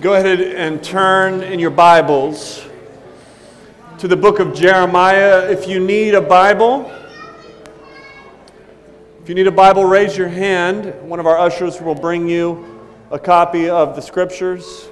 [0.00, 2.64] Go ahead and turn in your Bibles
[3.98, 5.50] to the book of Jeremiah.
[5.50, 6.90] If you need a Bible,
[9.22, 10.94] if you need a Bible, raise your hand.
[11.06, 14.88] One of our ushers will bring you a copy of the scriptures.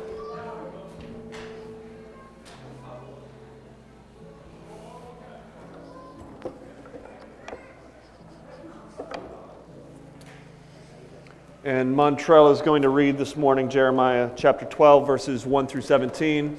[11.62, 16.56] And Montrell is going to read this morning Jeremiah chapter 12, verses 1 through 17.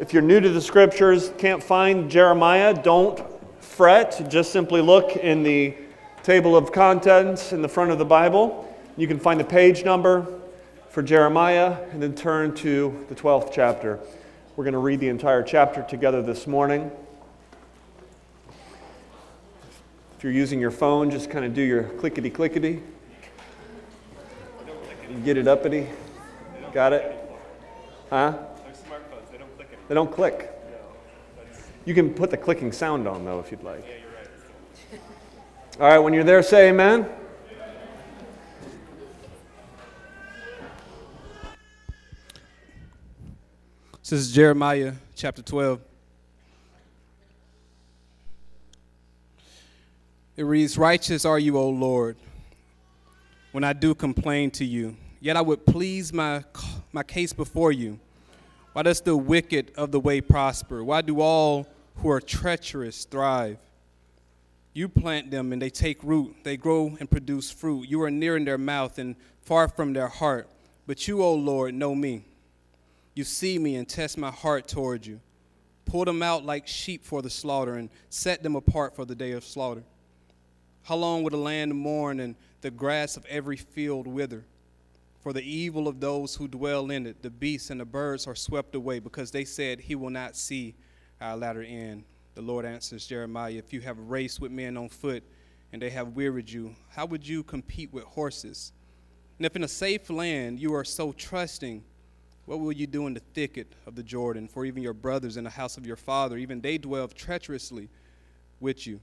[0.00, 3.22] If you're new to the scriptures, can't find Jeremiah, don't
[3.62, 4.26] fret.
[4.30, 5.74] Just simply look in the
[6.22, 8.74] table of contents in the front of the Bible.
[8.96, 10.26] You can find the page number
[10.88, 14.00] for Jeremiah and then turn to the 12th chapter.
[14.56, 16.90] We're going to read the entire chapter together this morning.
[20.16, 22.82] If you're using your phone, just kind of do your clickety clickety.
[25.14, 25.86] You get it uppity?
[26.72, 27.16] Got it?
[28.10, 28.36] Huh?
[29.30, 29.88] they don't click.
[29.88, 30.50] They don't click.
[31.84, 33.84] You can put the clicking sound on, though, if you'd like.
[33.86, 35.80] Yeah, you're right.
[35.80, 37.08] All right, when you're there, say amen.
[44.00, 45.80] This is Jeremiah chapter 12.
[50.36, 52.16] It reads, Righteous are you, O Lord,
[53.52, 54.96] when I do complain to you.
[55.24, 56.44] Yet I would please my,
[56.92, 57.98] my case before you.
[58.74, 60.84] Why does the wicked of the way prosper?
[60.84, 63.56] Why do all who are treacherous thrive?
[64.74, 66.36] You plant them and they take root.
[66.42, 67.88] They grow and produce fruit.
[67.88, 70.46] You are near in their mouth and far from their heart.
[70.86, 72.26] But you, O Lord, know me.
[73.14, 75.20] You see me and test my heart toward you.
[75.86, 79.32] Pull them out like sheep for the slaughter and set them apart for the day
[79.32, 79.84] of slaughter.
[80.82, 84.44] How long will the land mourn and the grass of every field wither?
[85.24, 88.34] For the evil of those who dwell in it, the beasts and the birds are
[88.34, 90.74] swept away because they said, He will not see
[91.18, 92.04] our latter end.
[92.34, 95.24] The Lord answers Jeremiah, If you have raced with men on foot
[95.72, 98.74] and they have wearied you, how would you compete with horses?
[99.38, 101.82] And if in a safe land you are so trusting,
[102.44, 104.46] what will you do in the thicket of the Jordan?
[104.46, 107.88] For even your brothers in the house of your father, even they dwell treacherously
[108.60, 109.00] with you.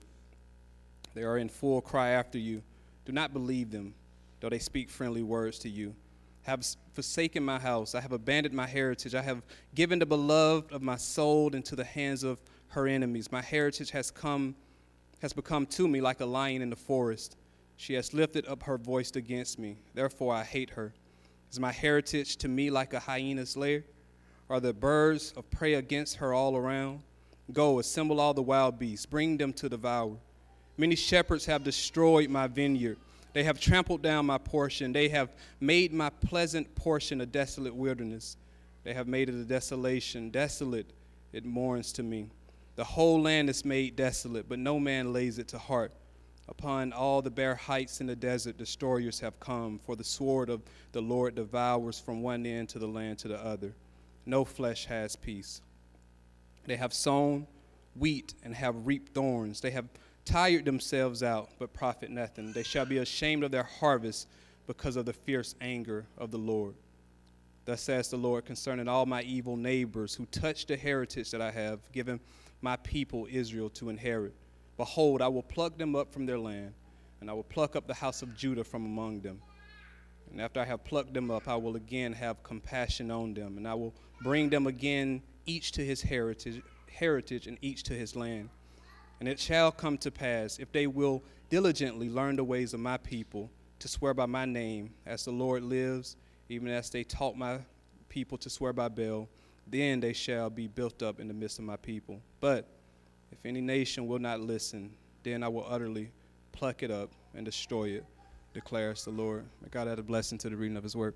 [1.15, 2.61] They are in full cry after you.
[3.05, 3.95] Do not believe them,
[4.39, 5.95] though they speak friendly words to you.
[6.43, 7.93] Have forsaken my house.
[7.95, 9.15] I have abandoned my heritage.
[9.15, 9.43] I have
[9.75, 13.31] given the beloved of my soul into the hands of her enemies.
[13.31, 14.55] My heritage has come
[15.21, 17.37] has become to me like a lion in the forest.
[17.77, 19.77] She has lifted up her voice against me.
[19.93, 20.93] Therefore I hate her.
[21.51, 23.83] Is my heritage to me like a hyena's lair?
[24.49, 27.01] Are the birds of prey against her all around?
[27.53, 30.17] Go, assemble all the wild beasts, bring them to devour.
[30.77, 32.97] Many shepherds have destroyed my vineyard.
[33.33, 34.91] They have trampled down my portion.
[34.91, 38.37] They have made my pleasant portion a desolate wilderness.
[38.83, 40.29] They have made it a desolation.
[40.29, 40.91] Desolate,
[41.31, 42.27] it mourns to me.
[42.75, 45.93] The whole land is made desolate, but no man lays it to heart.
[46.47, 50.61] Upon all the bare heights in the desert, destroyers have come, for the sword of
[50.91, 53.73] the Lord devours from one end to the land to the other.
[54.25, 55.61] No flesh has peace.
[56.65, 57.47] They have sown
[57.95, 59.61] wheat and have reaped thorns.
[59.61, 59.85] They have
[60.25, 62.53] tired themselves out, but profit nothing.
[62.53, 64.27] They shall be ashamed of their harvest
[64.67, 66.75] because of the fierce anger of the Lord.
[67.65, 71.51] Thus says the Lord concerning all my evil neighbors who touch the heritage that I
[71.51, 72.19] have given
[72.61, 74.33] my people Israel to inherit.
[74.77, 76.73] Behold, I will pluck them up from their land,
[77.19, 79.41] and I will pluck up the house of Judah from among them.
[80.31, 83.67] And after I have plucked them up, I will again have compassion on them, and
[83.67, 83.93] I will
[84.23, 86.61] bring them again, each to his heritage,
[86.91, 88.49] heritage and each to his land.
[89.21, 91.21] And it shall come to pass, if they will
[91.51, 95.61] diligently learn the ways of my people, to swear by my name, as the Lord
[95.61, 96.15] lives,
[96.49, 97.59] even as they taught my
[98.09, 99.29] people to swear by Baal,
[99.67, 102.19] then they shall be built up in the midst of my people.
[102.39, 102.67] But
[103.31, 106.09] if any nation will not listen, then I will utterly
[106.51, 108.05] pluck it up and destroy it,
[108.55, 109.45] declares the Lord.
[109.61, 111.13] May God add a blessing to the reading of his word.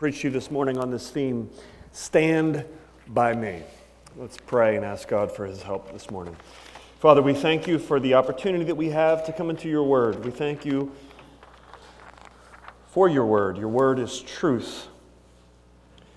[0.00, 1.50] Preach to you this morning on this theme
[1.92, 2.64] Stand
[3.08, 3.62] by Me.
[4.16, 6.34] Let's pray and ask God for his help this morning.
[7.00, 10.24] Father, we thank you for the opportunity that we have to come into your word.
[10.24, 10.90] We thank you
[12.86, 13.58] for your word.
[13.58, 14.86] Your word is truth.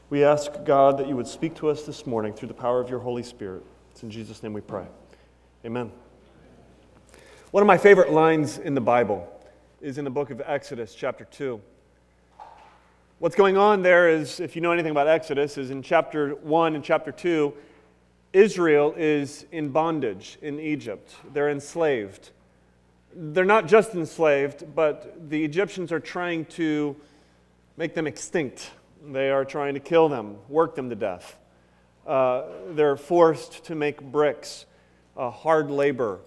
[0.10, 2.90] We ask, God, that you would speak to us this morning through the power of
[2.90, 3.66] your Holy Spirit.
[3.92, 4.86] It's in Jesus' name we pray.
[5.66, 5.92] Amen.
[7.52, 9.28] One of my favorite lines in the Bible
[9.82, 11.62] is in the book of Exodus, chapter 2.
[13.20, 16.76] What's going on there is, if you know anything about Exodus, is in chapter 1
[16.76, 17.54] and chapter 2,
[18.34, 21.16] Israel is in bondage in Egypt.
[21.32, 22.32] They're enslaved.
[23.16, 26.96] they're not just enslaved, but the Egyptians are trying to
[27.78, 28.72] make them extinct.
[29.06, 31.38] They are trying to kill them, work them to death.
[32.06, 34.66] Uh, they're forced to make bricks,
[35.16, 36.20] uh, hard labor.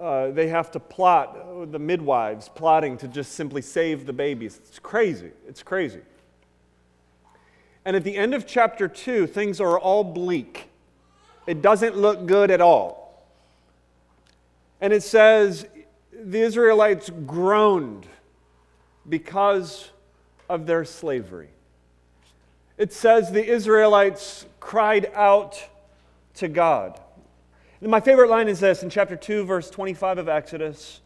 [0.00, 4.60] Uh, they have to plot, the midwives plotting to just simply save the babies.
[4.68, 5.30] It's crazy.
[5.46, 6.00] It's crazy.
[7.84, 10.68] And at the end of chapter 2, things are all bleak.
[11.46, 13.24] It doesn't look good at all.
[14.80, 15.66] And it says
[16.12, 18.06] the Israelites groaned
[19.08, 19.90] because
[20.48, 21.48] of their slavery.
[22.76, 25.62] It says the Israelites cried out
[26.34, 27.00] to God.
[27.86, 31.02] My favorite line is this in chapter 2, verse 25 of Exodus.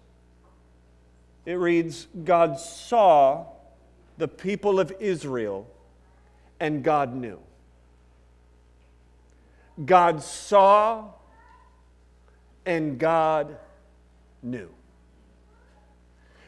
[1.44, 3.46] It reads God saw
[4.16, 5.66] the people of Israel,
[6.60, 7.40] and God knew.
[9.84, 11.06] God saw,
[12.64, 13.56] and God
[14.40, 14.68] knew.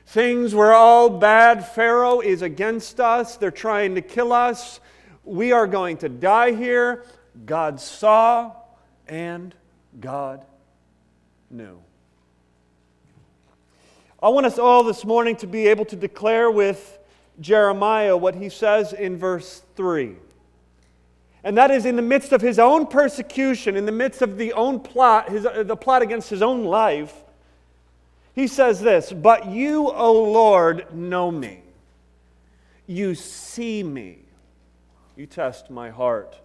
[0.07, 1.67] Things were all bad.
[1.67, 3.37] Pharaoh is against us.
[3.37, 4.79] They're trying to kill us.
[5.25, 7.05] We are going to die here.
[7.47, 8.53] God saw
[9.09, 9.55] and
[9.99, 10.45] God
[11.51, 11.81] knew.
[14.23, 16.99] I want us all this morning to be able to declare with
[17.41, 20.17] Jeremiah what he says in verse 3.
[21.43, 24.53] And that is in the midst of his own persecution, in the midst of the
[24.53, 27.15] own plot, his, uh, the plot against his own life,
[28.35, 31.63] he says this But you, O Lord, know me.
[32.87, 34.19] You see me.
[35.17, 36.39] You test my heart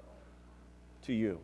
[1.04, 1.40] to you.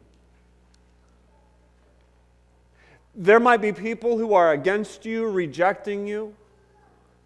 [3.14, 6.34] There might be people who are against you, rejecting you,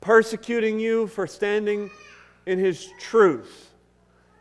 [0.01, 1.91] persecuting you for standing
[2.45, 3.71] in His truth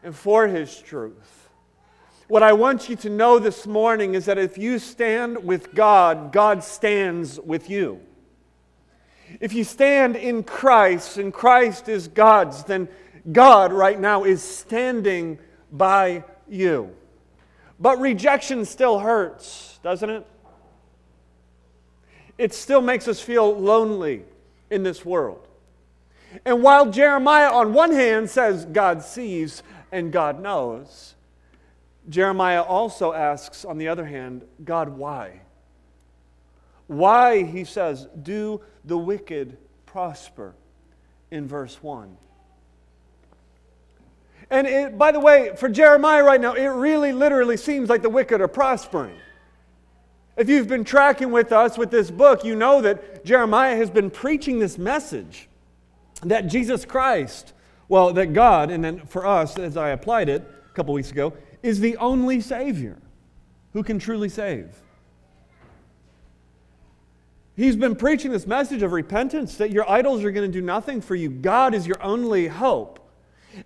[0.02, 1.48] and for His truth.
[2.28, 6.32] What I want you to know this morning is that if you stand with God,
[6.32, 8.00] God stands with you.
[9.40, 12.88] If you stand in Christ and Christ is God's, then
[13.30, 15.38] God right now is standing
[15.70, 16.94] by you.
[17.78, 20.26] But rejection still hurts, doesn't it?
[22.38, 24.24] It still makes us feel lonely
[24.70, 25.46] in this world.
[26.44, 31.14] And while Jeremiah, on one hand, says God sees and God knows,
[32.08, 35.40] Jeremiah also asks, on the other hand, God, why?
[36.86, 40.54] Why, he says, do the wicked prosper
[41.30, 42.16] in verse 1.
[44.50, 48.10] And it, by the way, for Jeremiah right now, it really literally seems like the
[48.10, 49.16] wicked are prospering.
[50.36, 54.10] If you've been tracking with us with this book, you know that Jeremiah has been
[54.10, 55.48] preaching this message
[56.22, 57.52] that Jesus Christ,
[57.88, 61.34] well, that God, and then for us, as I applied it a couple weeks ago,
[61.62, 62.96] is the only Savior
[63.72, 64.68] who can truly save.
[67.56, 71.00] He's been preaching this message of repentance that your idols are going to do nothing
[71.00, 71.28] for you.
[71.30, 72.98] God is your only hope.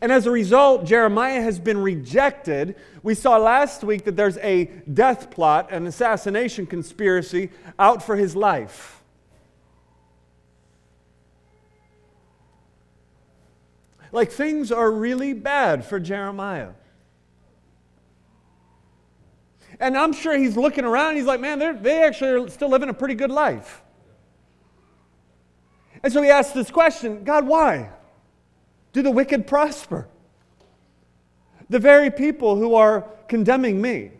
[0.00, 2.76] And as a result, Jeremiah has been rejected.
[3.02, 8.36] We saw last week that there's a death plot, an assassination conspiracy out for his
[8.36, 9.02] life.
[14.12, 16.70] Like things are really bad for Jeremiah.
[19.80, 22.94] And I'm sure he's looking around he's like, man, they actually are still living a
[22.94, 23.82] pretty good life.
[26.02, 27.90] And so he asks this question God, why?
[28.98, 30.08] Do the wicked prosper?
[31.70, 34.10] The very people who are condemning me,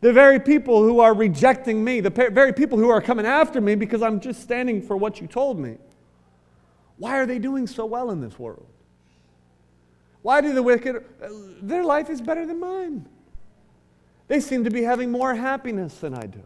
[0.00, 3.74] the very people who are rejecting me, the very people who are coming after me
[3.74, 5.76] because I'm just standing for what you told me.
[6.98, 8.68] Why are they doing so well in this world?
[10.22, 11.28] Why do the wicked, uh,
[11.60, 13.08] their life is better than mine?
[14.28, 16.44] They seem to be having more happiness than I do.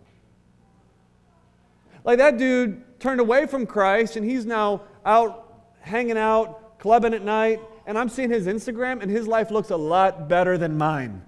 [2.05, 5.43] Like that dude turned away from Christ and he's now out
[5.81, 9.77] hanging out, clubbing at night, and I'm seeing his Instagram and his life looks a
[9.77, 11.23] lot better than mine.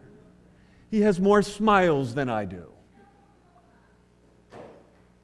[0.90, 2.72] He has more smiles than I do.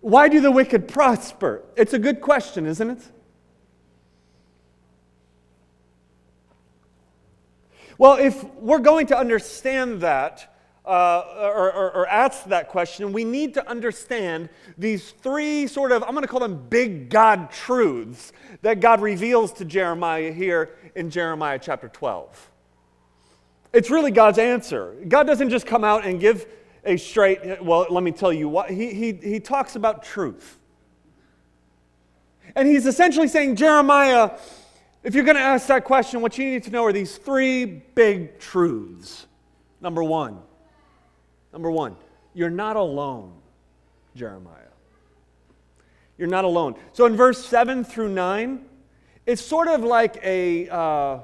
[0.00, 1.62] Why do the wicked prosper?
[1.76, 2.99] It's a good question, isn't it?
[7.97, 10.53] Well, if we're going to understand that,
[10.86, 16.02] uh, or, or, or ask that question, we need to understand these three sort of,
[16.02, 21.08] I'm going to call them big God truths that God reveals to Jeremiah here in
[21.08, 22.50] Jeremiah chapter 12.
[23.72, 24.94] It's really God's answer.
[25.08, 26.46] God doesn't just come out and give
[26.84, 30.58] a straight, well, let me tell you what, he, he, he talks about truth.
[32.54, 34.32] And he's essentially saying, Jeremiah,
[35.02, 37.64] if you're going to ask that question, what you need to know are these three
[37.64, 39.26] big truths.
[39.80, 40.38] Number one,
[41.54, 41.96] Number one,
[42.34, 43.32] you're not alone,
[44.16, 44.58] Jeremiah.
[46.18, 46.75] You're not alone.
[46.92, 48.64] So in verse 7 through 9,
[49.25, 50.68] it's sort of like a.
[50.68, 51.20] Uh,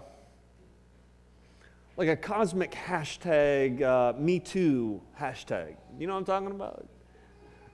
[1.96, 5.76] like a cosmic hashtag, uh, me too hashtag.
[5.98, 6.88] You know what I'm talking about?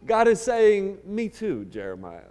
[0.05, 2.23] God is saying, Me too, Jeremiah.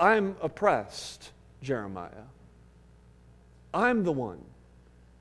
[0.00, 1.30] I'm oppressed,
[1.62, 2.26] Jeremiah.
[3.72, 4.42] I'm the one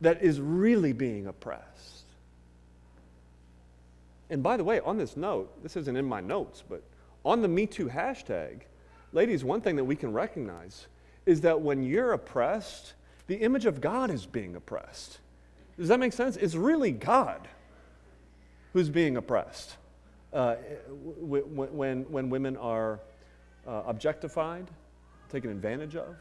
[0.02, 2.06] that is really being oppressed.
[4.30, 6.84] And by the way, on this note, this isn't in my notes, but
[7.24, 8.62] on the Me Too hashtag,
[9.14, 10.88] ladies, one thing that we can recognize
[11.25, 12.94] is that when you're oppressed,
[13.28, 15.20] the image of God is being oppressed.
[15.78, 16.38] Does that make sense?
[16.38, 17.48] It's really God
[18.74, 19.78] who's being oppressed
[20.34, 20.56] uh,
[20.90, 23.00] when, when women are
[23.68, 24.68] uh, objectified,
[25.30, 26.16] taken advantage of.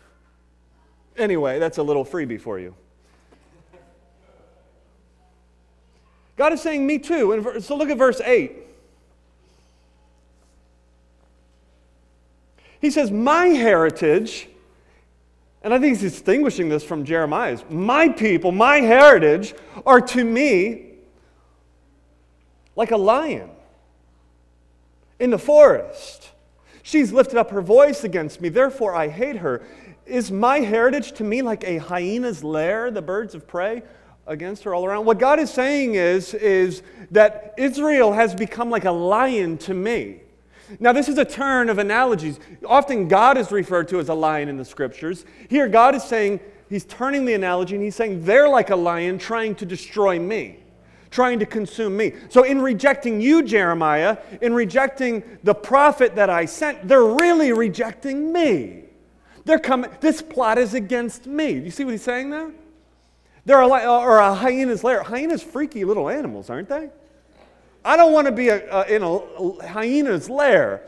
[1.17, 2.75] Anyway, that's a little freebie for you.
[6.37, 7.33] God is saying, Me too.
[7.33, 8.53] And so look at verse 8.
[12.81, 14.49] He says, My heritage
[15.65, 17.65] and I think he's distinguishing this from Jeremiah's.
[17.71, 19.55] My people, my heritage,
[19.87, 20.91] are to me
[22.77, 23.49] like a lion
[25.19, 26.31] in the forest.
[26.83, 29.63] She's lifted up her voice against me, therefore I hate her.
[30.05, 33.83] Is my heritage to me like a hyena's lair, the birds of prey
[34.27, 35.05] against her all around?
[35.05, 40.21] What God is saying is, is that Israel has become like a lion to me.
[40.81, 42.41] Now, this is a turn of analogies.
[42.67, 45.25] Often God is referred to as a lion in the scriptures.
[45.49, 46.41] Here, God is saying,
[46.71, 50.59] He's turning the analogy and He's saying, they're like a lion trying to destroy me,
[51.11, 52.15] trying to consume me.
[52.31, 58.33] So, in rejecting you, Jeremiah, in rejecting the prophet that I sent, they're really rejecting
[58.33, 58.85] me.
[59.45, 61.55] They're coming, this plot is against me.
[61.59, 62.53] Do you see what He's saying there?
[63.45, 65.03] They're a, or a hyena's lair.
[65.03, 66.91] Hyenas, freaky little animals, aren't they?
[67.85, 70.83] I don't want to be a, a, in a hyena's lair.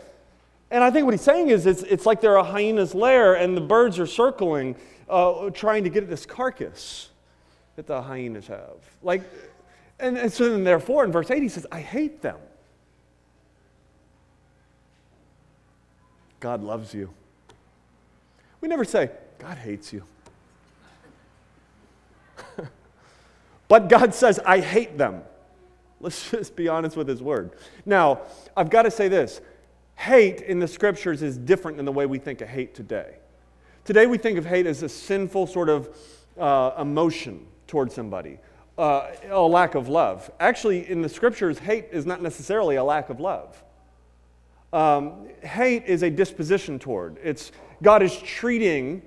[0.71, 3.57] And I think what he's saying is it's, it's like they're a hyena's lair and
[3.57, 4.75] the birds are circling,
[5.09, 7.11] uh, trying to get at this carcass
[7.77, 8.77] that the hyenas have.
[9.03, 9.23] Like,
[10.01, 12.39] and, and so then, therefore, in verse 8, he says, I hate them.
[16.41, 17.11] God loves you.
[18.61, 20.03] We never say, God hates you.
[23.69, 25.23] But God says, I hate them.
[26.01, 27.53] Let's just be honest with his word.
[27.85, 28.21] Now,
[28.57, 29.41] I've got to say this
[29.95, 33.17] hate in the scriptures is different than the way we think of hate today.
[33.85, 35.97] Today, we think of hate as a sinful sort of
[36.39, 38.39] uh, emotion towards somebody,
[38.77, 40.31] uh, a lack of love.
[40.39, 43.63] Actually, in the scriptures, hate is not necessarily a lack of love.
[44.73, 47.17] Um, hate is a disposition toward.
[47.23, 49.03] It's God is treating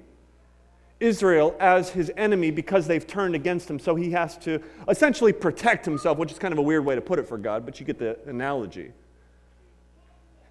[1.00, 3.80] Israel as his enemy because they've turned against him.
[3.80, 7.02] So he has to essentially protect himself, which is kind of a weird way to
[7.02, 8.92] put it for God, but you get the analogy.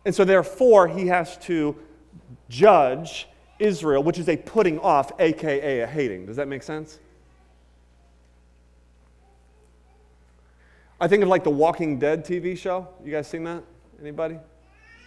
[0.04, 1.76] And so therefore, he has to
[2.48, 3.28] judge
[3.58, 6.26] Israel, which is a putting off, aka a hating.
[6.26, 6.98] Does that make sense?
[11.00, 12.88] I think of like the Walking Dead TV show.
[13.04, 13.62] You guys seen that?
[14.00, 14.38] Anybody?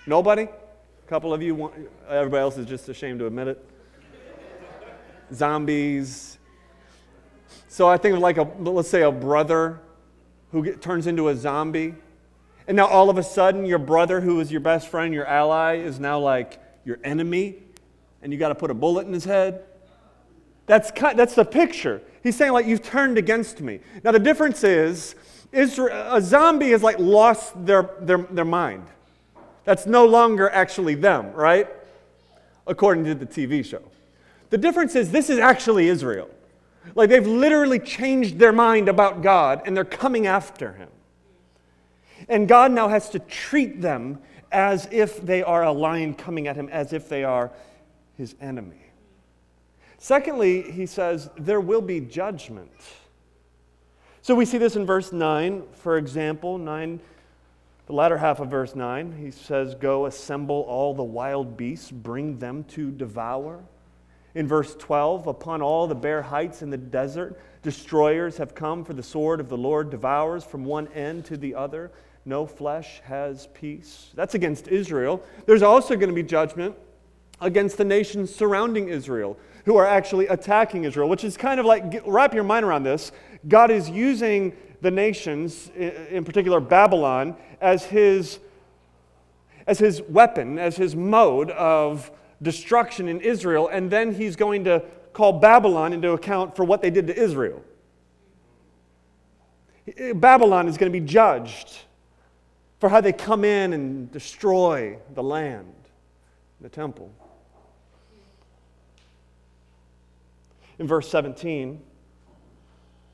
[0.06, 0.44] Nobody?
[0.44, 1.74] A couple of you want,
[2.08, 3.66] everybody else is just ashamed to admit it
[5.34, 6.38] zombies.
[7.68, 9.80] So I think of like a, let's say a brother
[10.52, 11.96] who get, turns into a zombie.
[12.68, 15.78] And now all of a sudden, your brother, who is your best friend, your ally,
[15.78, 17.56] is now like your enemy,
[18.22, 19.64] and you got to put a bullet in his head.
[20.68, 22.02] That's, that's the picture.
[22.24, 23.80] He's saying, like, you've turned against me.
[24.04, 25.16] Now, the difference is,
[25.52, 28.86] Israel, a zombie has like lost their, their, their mind.
[29.64, 31.68] That's no longer actually them, right?
[32.68, 33.82] According to the TV show.
[34.52, 36.30] The difference is this is actually Israel.
[36.94, 40.90] Like they've literally changed their mind about God and they're coming after him.
[42.30, 44.20] And God now has to treat them
[44.52, 47.52] as if they are a lion coming at him, as if they are
[48.18, 48.86] his enemy.
[49.98, 52.72] Secondly, he says, there will be judgment.
[54.22, 57.00] So we see this in verse 9, for example, 9,
[57.88, 59.16] the latter half of verse 9.
[59.18, 63.62] He says, Go assemble all the wild beasts, bring them to devour.
[64.34, 68.94] In verse 12, upon all the bare heights in the desert, destroyers have come, for
[68.94, 71.92] the sword of the Lord devours from one end to the other.
[72.26, 74.12] No flesh has peace.
[74.16, 75.22] That's against Israel.
[75.46, 76.76] There's also going to be judgment
[77.42, 82.02] against the nations surrounding Israel who are actually attacking Israel, which is kind of like,
[82.06, 83.12] wrap your mind around this.
[83.48, 88.40] God is using the nations, in particular Babylon, as his,
[89.68, 92.12] as his weapon, as his mode of
[92.42, 94.84] destruction in Israel, and then he's going to
[95.14, 97.64] call Babylon into account for what they did to Israel.
[100.16, 101.80] Babylon is going to be judged
[102.80, 105.74] for how they come in and destroy the land,
[106.62, 107.12] the temple.
[110.80, 111.80] In verse 17,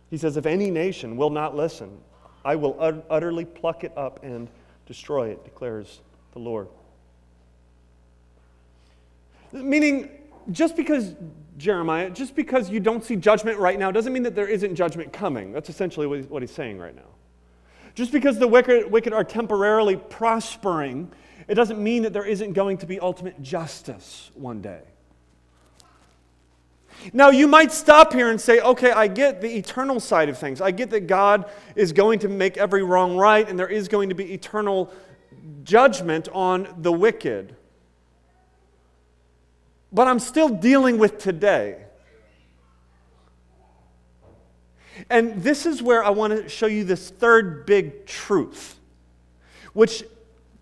[0.10, 1.98] he says, If any nation will not listen,
[2.46, 2.77] I will
[3.10, 4.48] utterly pluck it up and
[4.86, 6.00] destroy it, declares
[6.31, 6.69] the Lord.
[9.51, 10.10] Meaning,
[10.51, 11.16] just because,
[11.58, 15.13] Jeremiah, just because you don't see judgment right now doesn't mean that there isn't judgment
[15.13, 15.51] coming.
[15.51, 17.10] That's essentially what he's, saying right now.
[17.96, 21.12] Just because the wicked, wicked are temporarily prospering,
[21.48, 24.82] it doesn't mean that there isn't going to be ultimate justice one day.
[27.13, 30.62] Now, you might stop here and say, okay, I get the eternal side of things.
[30.62, 34.10] I get that God is going to make every wrong right, and there is going
[34.10, 34.92] to be eternal
[35.63, 37.56] judgment on the wicked.
[39.91, 41.84] But I'm still dealing with today.
[45.10, 48.79] And this is where I want to show you this third big truth,
[49.74, 50.03] which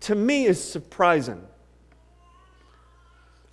[0.00, 1.42] to me is surprising.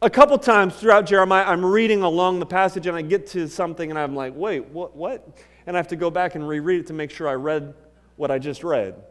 [0.01, 3.89] A couple times throughout Jeremiah, I'm reading along the passage and I get to something
[3.89, 4.96] and I'm like, wait, what?
[4.96, 5.38] what?
[5.65, 7.74] And I have to go back and reread it to make sure I read
[8.18, 9.01] what I just read.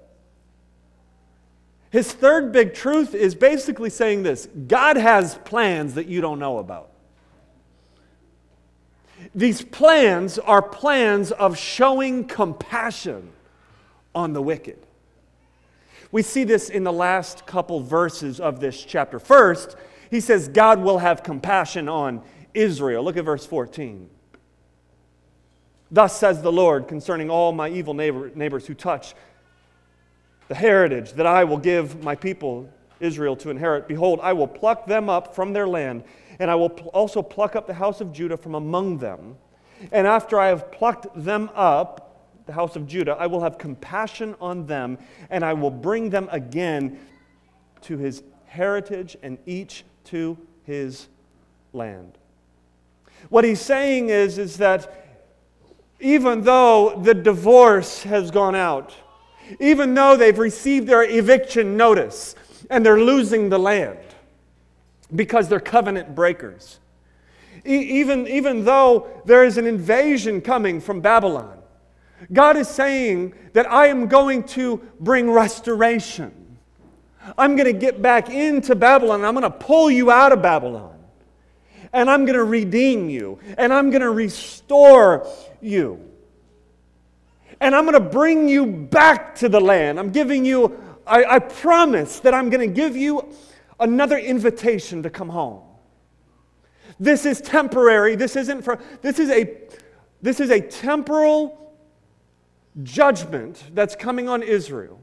[1.92, 6.56] His third big truth is basically saying this God has plans that you don't know
[6.58, 6.88] about.
[9.34, 13.30] These plans are plans of showing compassion
[14.14, 14.78] on the wicked.
[16.10, 19.18] We see this in the last couple verses of this chapter.
[19.18, 19.76] First,
[20.10, 22.22] he says God will have compassion on
[22.54, 23.04] Israel.
[23.04, 24.08] Look at verse 14.
[25.90, 29.14] Thus says the Lord concerning all my evil neighbor, neighbors who touch
[30.52, 32.68] the heritage that I will give my people
[33.00, 33.88] Israel to inherit.
[33.88, 36.04] Behold, I will pluck them up from their land,
[36.38, 39.36] and I will pl- also pluck up the house of Judah from among them.
[39.92, 44.34] And after I have plucked them up, the house of Judah, I will have compassion
[44.42, 44.98] on them,
[45.30, 46.98] and I will bring them again
[47.84, 51.08] to his heritage and each to his
[51.72, 52.18] land.
[53.30, 54.92] What he's saying is, is that
[55.98, 58.94] even though the divorce has gone out,
[59.60, 62.34] even though they've received their eviction notice
[62.70, 63.98] and they're losing the land
[65.14, 66.78] because they're covenant breakers,
[67.66, 71.58] e- even, even though there is an invasion coming from Babylon,
[72.32, 76.32] God is saying that I am going to bring restoration.
[77.36, 79.24] I'm going to get back into Babylon.
[79.24, 80.98] I'm going to pull you out of Babylon.
[81.92, 83.38] And I'm going to redeem you.
[83.58, 85.26] And I'm going to restore
[85.60, 86.11] you.
[87.62, 90.00] And I'm going to bring you back to the land.
[90.00, 93.32] I'm giving you, I, I promise that I'm going to give you
[93.78, 95.62] another invitation to come home.
[96.98, 98.16] This is temporary.
[98.16, 99.58] This isn't for, this is a,
[100.20, 101.72] this is a temporal
[102.82, 105.00] judgment that's coming on Israel.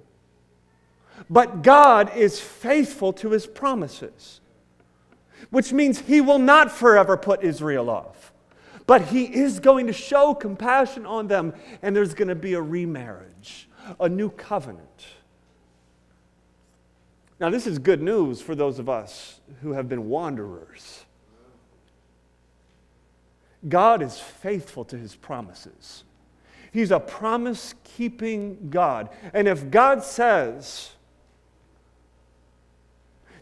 [1.29, 4.41] But God is faithful to his promises,
[5.49, 8.28] which means he will not forever put Israel off.
[8.89, 12.61] But he is going to show compassion on them, and there's going to be a
[12.61, 15.05] remarriage, a new covenant.
[17.39, 21.05] Now, this is good news for those of us who have been wanderers.
[23.67, 26.03] God is faithful to his promises.
[26.73, 29.09] He's a promise keeping God.
[29.35, 30.89] And if God says,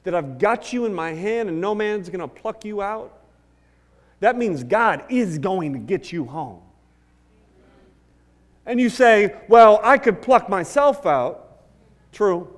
[0.03, 3.16] that I've got you in my hand and no man's going to pluck you out,
[4.19, 6.62] that means God is going to get you home.
[8.65, 11.62] And you say, Well, I could pluck myself out.
[12.12, 12.53] True.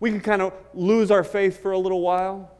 [0.00, 2.50] We can kind of lose our faith for a little while.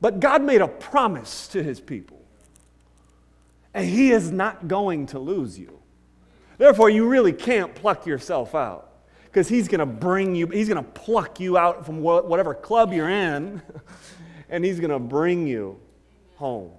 [0.00, 2.22] But God made a promise to his people,
[3.74, 5.78] and he is not going to lose you.
[6.56, 8.89] Therefore, you really can't pluck yourself out
[9.30, 12.92] because he's going to bring you, he's going to pluck you out from whatever club
[12.92, 13.62] you're in,
[14.48, 15.78] and he's going to bring you
[16.36, 16.72] home.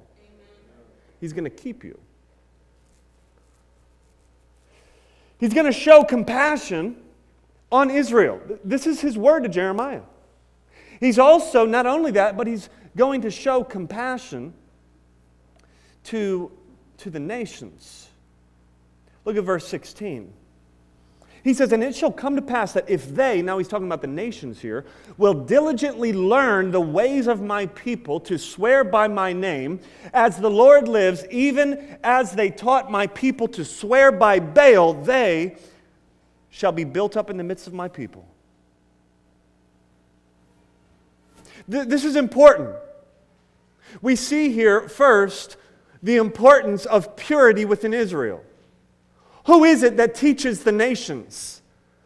[1.22, 1.98] He's going to keep you.
[5.40, 6.98] He's going to show compassion
[7.72, 8.42] on Israel.
[8.66, 10.02] This is his word to Jeremiah.
[11.00, 14.54] He's also, not only that, but he's going to show compassion
[16.06, 16.52] to,
[16.98, 18.10] to the nations.
[19.24, 20.34] Look at verse 16.
[21.44, 24.02] He says, And it shall come to pass that if they, now he's talking about
[24.02, 24.86] the nations here,
[25.18, 29.80] will diligently learn the ways of my people to swear by my name,
[30.14, 35.56] as the Lord lives, even as they taught my people to swear by Baal, they
[36.52, 38.28] shall be built up in the midst of my people.
[41.68, 42.76] This is important.
[44.02, 45.58] We see here, first,
[46.04, 48.44] the importance of purity within Israel.
[49.46, 51.62] Who is it that teaches the nations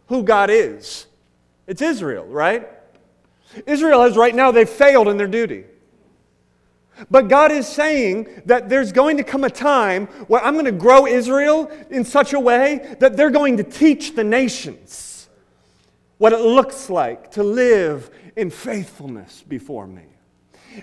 [0.07, 1.07] who God is?
[1.67, 2.67] It's Israel, right?
[3.65, 5.65] Israel has right now, they've failed in their duty.
[7.11, 10.71] But God is saying that there's going to come a time where I'm going to
[10.71, 15.27] grow Israel in such a way that they're going to teach the nations
[16.17, 20.03] what it looks like to live in faithfulness before me.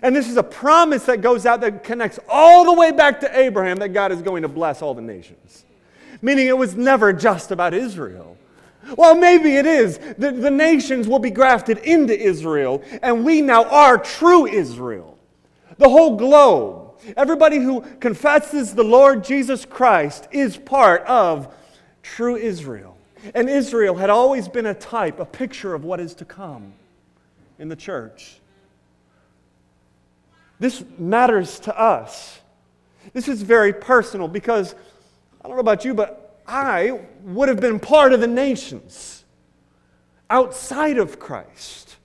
[0.03, 3.39] And this is a promise that goes out that connects all the way back to
[3.39, 5.65] Abraham that God is going to bless all the nations.
[6.23, 8.37] Meaning it was never just about Israel.
[8.97, 9.99] Well, maybe it is.
[10.19, 15.19] The, the nations will be grafted into Israel, and we now are true Israel.
[15.79, 21.53] The whole globe, everybody who confesses the Lord Jesus Christ is part of
[22.03, 22.97] true Israel.
[23.35, 26.73] And Israel had always been a type, a picture of what is to come
[27.59, 28.41] in the church.
[30.59, 32.41] This matters to us.
[33.13, 34.75] This is very personal because
[35.45, 39.25] I don't know about you, but I would have been part of the nations
[40.31, 41.97] outside of Christ,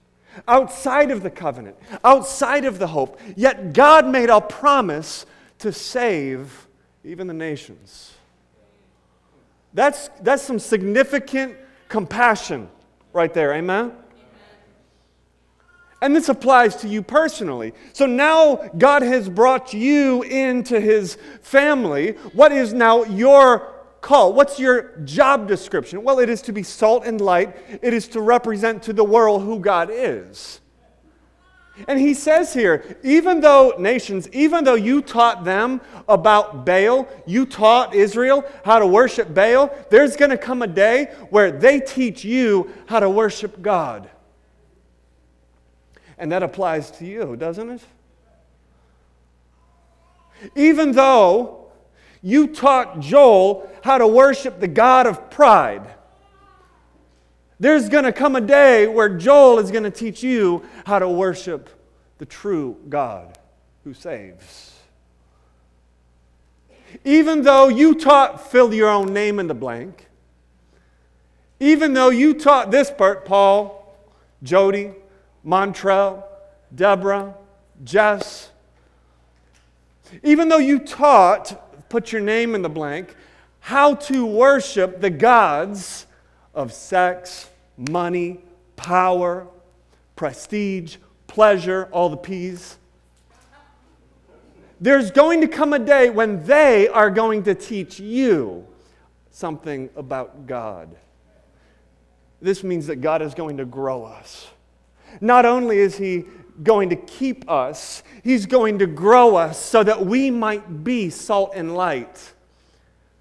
[0.46, 3.20] outside of the covenant, outside of the hope.
[3.36, 5.24] Yet God made a promise
[5.60, 6.66] to save
[7.04, 8.12] even the nations.
[9.72, 11.56] That's, that's some significant
[11.88, 12.68] compassion
[13.12, 13.92] right there, amen?
[16.00, 17.74] And this applies to you personally.
[17.92, 22.12] So now God has brought you into his family.
[22.34, 24.32] What is now your call?
[24.32, 26.04] What's your job description?
[26.04, 29.42] Well, it is to be salt and light, it is to represent to the world
[29.42, 30.60] who God is.
[31.86, 37.46] And he says here, even though nations, even though you taught them about Baal, you
[37.46, 42.24] taught Israel how to worship Baal, there's going to come a day where they teach
[42.24, 44.10] you how to worship God.
[46.18, 47.80] And that applies to you, doesn't it?
[50.54, 51.68] Even though
[52.22, 55.94] you taught Joel how to worship the God of pride,
[57.60, 61.08] there's going to come a day where Joel is going to teach you how to
[61.08, 61.70] worship
[62.18, 63.36] the true God
[63.84, 64.74] who saves.
[67.04, 70.06] Even though you taught fill your own name in the blank,
[71.60, 73.96] even though you taught this part, Paul,
[74.42, 74.92] Jody,
[75.48, 76.24] Montrell,
[76.74, 77.34] Deborah,
[77.82, 78.50] Jess,
[80.22, 83.14] even though you taught, put your name in the blank,
[83.60, 86.06] how to worship the gods
[86.54, 88.40] of sex, money,
[88.76, 89.46] power,
[90.16, 92.76] prestige, pleasure, all the P's.
[94.80, 98.66] There's going to come a day when they are going to teach you
[99.30, 100.94] something about God.
[102.40, 104.48] This means that God is going to grow us.
[105.20, 106.24] Not only is He
[106.62, 111.52] going to keep us, He's going to grow us so that we might be salt
[111.54, 112.32] and light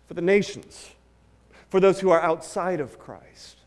[0.07, 0.91] for the nations,
[1.69, 3.57] for those who are outside of Christ.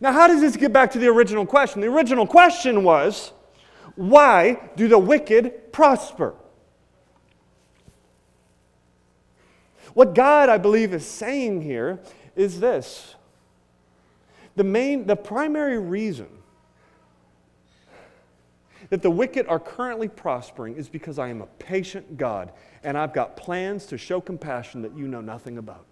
[0.00, 1.80] Now, how does this get back to the original question?
[1.80, 3.32] The original question was
[3.96, 6.34] why do the wicked prosper?
[9.92, 12.00] What God, I believe, is saying here
[12.36, 13.16] is this
[14.56, 16.28] the main, the primary reason
[18.90, 23.12] that the wicked are currently prospering is because I am a patient God and I've
[23.12, 25.86] got plans to show compassion that you know nothing about.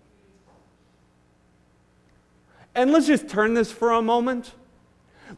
[2.75, 4.53] And let's just turn this for a moment.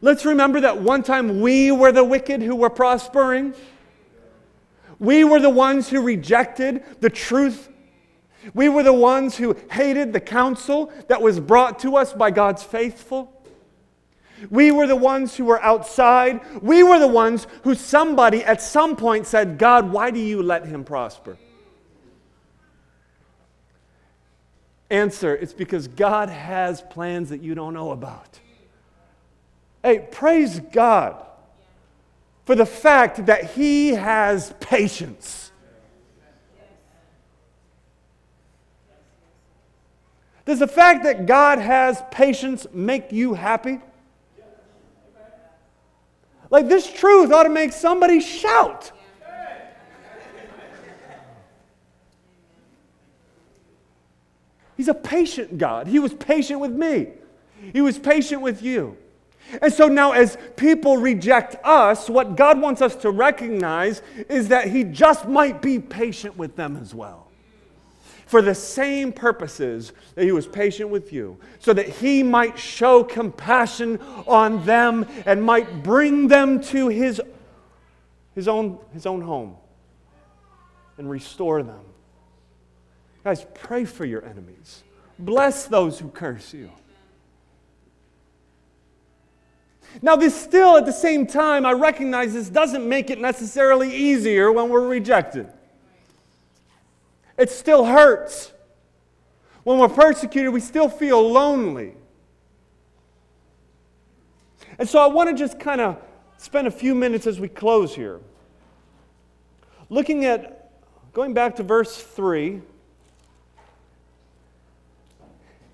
[0.01, 3.53] Let's remember that one time we were the wicked who were prospering.
[4.99, 7.69] We were the ones who rejected the truth.
[8.53, 12.63] We were the ones who hated the counsel that was brought to us by God's
[12.63, 13.31] faithful.
[14.49, 16.41] We were the ones who were outside.
[16.61, 20.65] We were the ones who somebody at some point said, God, why do you let
[20.65, 21.37] him prosper?
[24.89, 28.39] Answer it's because God has plans that you don't know about.
[29.83, 31.23] Hey, praise God
[32.45, 35.50] for the fact that He has patience.
[40.51, 43.79] Does the fact that God has patience make you happy?
[46.49, 48.91] Like this truth ought to make somebody shout.
[54.75, 55.87] He's a patient God.
[55.87, 57.07] He was patient with me,
[57.71, 58.97] He was patient with you.
[59.61, 64.67] And so now, as people reject us, what God wants us to recognize is that
[64.67, 67.30] He just might be patient with them as well.
[68.31, 73.03] For the same purposes that He was patient with you, so that He might show
[73.03, 77.21] compassion on them and might bring them to His,
[78.33, 79.57] his, own, his own home
[80.97, 81.81] and restore them.
[83.25, 84.81] Guys, pray for your enemies.
[85.19, 86.71] Bless those who curse you.
[90.01, 94.53] Now, this still, at the same time, I recognize this doesn't make it necessarily easier
[94.53, 95.51] when we're rejected.
[97.37, 98.51] It still hurts.
[99.63, 101.93] When we're persecuted, we still feel lonely.
[104.79, 105.97] And so I want to just kind of
[106.37, 108.19] spend a few minutes as we close here
[109.91, 110.71] looking at,
[111.11, 112.61] going back to verse 3,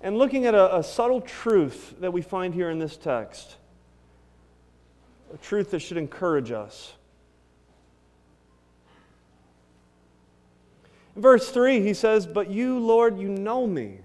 [0.02, 3.56] and looking at a, a subtle truth that we find here in this text.
[5.32, 6.94] A truth that should encourage us.
[11.18, 13.98] Verse 3, he says, But you, Lord, you know me.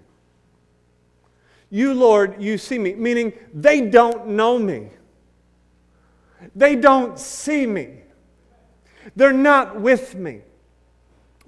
[1.70, 4.90] You, Lord, you see me, meaning they don't know me.
[6.54, 7.98] They don't see me.
[9.16, 10.42] They're not with me.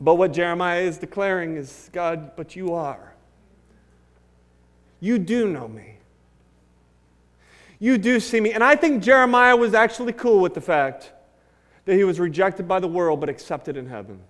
[0.00, 3.14] But what Jeremiah is declaring is God, but you are.
[5.00, 5.96] You do know me.
[7.78, 8.52] You do see me.
[8.52, 11.12] And I think Jeremiah was actually cool with the fact
[11.84, 14.20] that he was rejected by the world but accepted in heaven.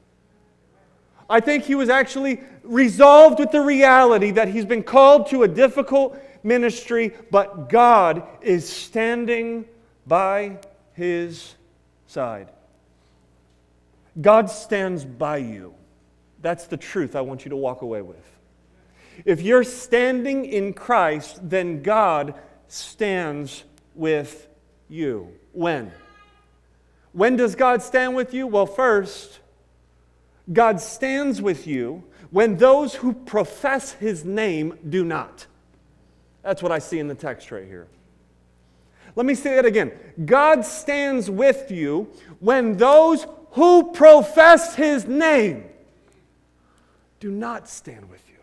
[1.29, 5.49] I think he was actually resolved with the reality that he's been called to a
[5.49, 9.65] difficult ministry, but God is standing
[10.07, 10.59] by
[10.93, 11.55] his
[12.07, 12.49] side.
[14.21, 15.75] God stands by you.
[16.41, 18.25] That's the truth I want you to walk away with.
[19.25, 22.35] If you're standing in Christ, then God
[22.69, 24.47] stands with
[24.89, 25.33] you.
[25.53, 25.91] When?
[27.13, 28.47] When does God stand with you?
[28.47, 29.41] Well, first,
[30.53, 35.47] God stands with you when those who profess his name do not.
[36.43, 37.89] That's what I see in the text right here.
[39.17, 39.93] Let me say that again.
[40.25, 45.65] God stands with you when those who profess his name
[47.19, 48.37] do not stand with you.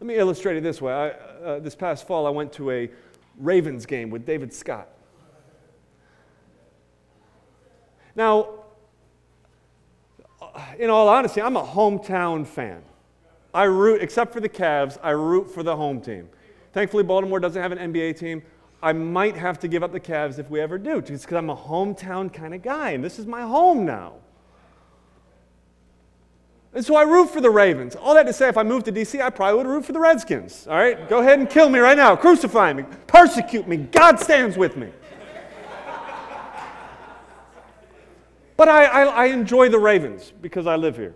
[0.00, 0.92] Let me illustrate it this way.
[0.92, 2.90] I, uh, this past fall, I went to a
[3.36, 4.88] Ravens game with David Scott.
[8.18, 8.48] Now,
[10.42, 12.82] uh, in all honesty, I'm a hometown fan.
[13.54, 16.28] I root, except for the Cavs, I root for the home team.
[16.72, 18.42] Thankfully, Baltimore doesn't have an NBA team.
[18.82, 21.48] I might have to give up the Cavs if we ever do, just because I'm
[21.48, 24.14] a hometown kind of guy, and this is my home now.
[26.74, 27.94] And so I root for the Ravens.
[27.94, 30.00] All that to say, if I moved to D.C., I probably would root for the
[30.00, 30.66] Redskins.
[30.68, 31.08] All right?
[31.08, 32.16] Go ahead and kill me right now.
[32.16, 32.84] Crucify me.
[33.06, 33.76] Persecute me.
[33.76, 34.88] God stands with me.
[38.58, 41.14] But I, I, I enjoy the Ravens because I live here.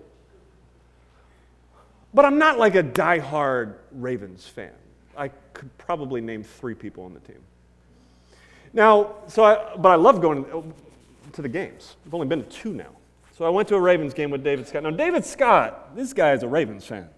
[2.15, 4.71] But I'm not like a die-hard Ravens fan.
[5.17, 7.41] I could probably name three people on the team.
[8.73, 10.73] Now, so I, but I love going
[11.33, 11.97] to the games.
[12.07, 12.91] I've only been to two now.
[13.37, 14.85] So I went to a Ravens game with David Scott.
[14.85, 17.09] Now, David Scott, this guy is a Ravens fan.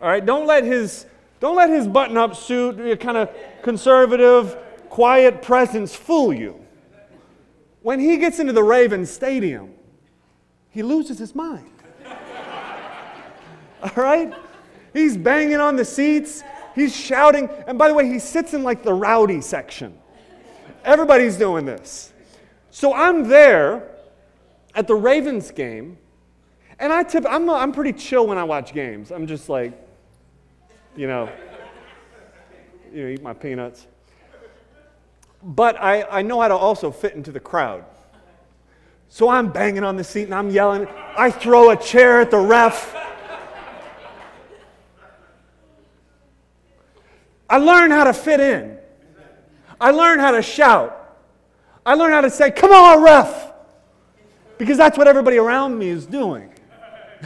[0.00, 1.06] All right, don't let his,
[1.40, 3.30] don't let his button up suit, kind of
[3.62, 4.56] conservative,
[4.88, 6.65] quiet presence fool you.
[7.86, 9.72] When he gets into the Ravens stadium,
[10.70, 11.70] he loses his mind.
[13.80, 14.34] All right?
[14.92, 16.42] He's banging on the seats,
[16.74, 17.48] he's shouting.
[17.68, 19.96] And by the way, he sits in like the rowdy section.
[20.84, 22.12] Everybody's doing this.
[22.72, 23.88] So I'm there
[24.74, 25.96] at the Ravens game,
[26.80, 29.12] and I tip, I'm, I'm pretty chill when I watch games.
[29.12, 29.80] I'm just like,
[30.96, 31.30] you know,
[32.92, 33.86] you know, eat my peanuts.
[35.46, 37.84] But I, I know how to also fit into the crowd.
[39.08, 40.88] So I'm banging on the seat and I'm yelling.
[41.16, 42.96] I throw a chair at the ref.
[47.48, 48.76] I learn how to fit in.
[49.80, 51.16] I learn how to shout.
[51.86, 53.52] I learn how to say, Come on, ref!
[54.58, 56.52] Because that's what everybody around me is doing.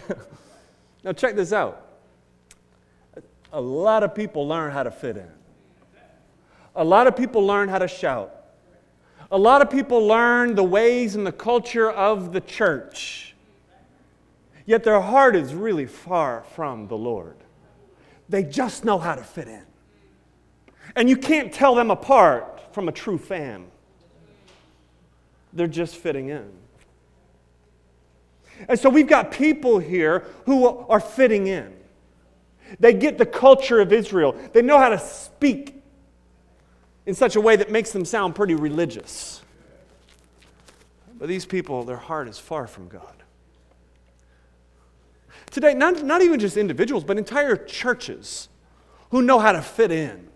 [1.04, 1.86] now, check this out.
[3.50, 5.30] A lot of people learn how to fit in.
[6.76, 8.34] A lot of people learn how to shout.
[9.32, 13.34] A lot of people learn the ways and the culture of the church.
[14.66, 17.36] Yet their heart is really far from the Lord.
[18.28, 19.64] They just know how to fit in.
[20.96, 23.66] And you can't tell them apart from a true fan.
[25.52, 26.50] They're just fitting in.
[28.68, 31.72] And so we've got people here who are fitting in.
[32.78, 35.79] They get the culture of Israel, they know how to speak
[37.06, 39.42] in such a way that makes them sound pretty religious.
[41.18, 43.14] But these people, their heart is far from God.
[45.50, 48.48] Today, not, not even just individuals, but entire churches
[49.10, 50.28] who know how to fit in.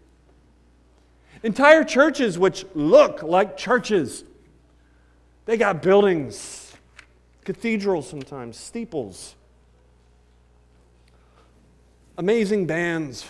[1.43, 4.25] Entire churches which look like churches,
[5.47, 6.73] They got buildings,
[7.45, 9.35] cathedrals sometimes, steeples,
[12.17, 13.27] amazing bands.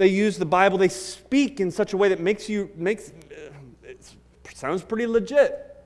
[0.00, 3.52] They use the Bible, they speak in such a way that makes you, makes, uh,
[3.84, 4.02] it
[4.54, 5.76] sounds pretty legit.